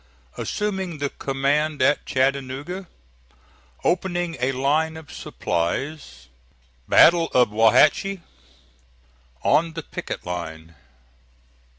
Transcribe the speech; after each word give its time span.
ASSUMING 0.35 0.97
THE 0.97 1.09
COMMAND 1.11 1.79
AT 1.83 2.03
CHATTANOOGA 2.07 2.87
OPENING 3.83 4.35
A 4.39 4.51
LINE 4.51 4.97
OF 4.97 5.11
SUPPLIES 5.13 6.27
BATTLE 6.89 7.27
OF 7.35 7.51
WAUHATCHIE 7.51 8.21
ON 9.43 9.73
THE 9.73 9.83
PICKET 9.83 10.25
LINE. 10.25 10.73